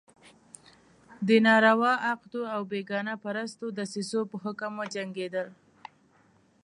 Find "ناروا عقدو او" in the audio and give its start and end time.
1.45-2.61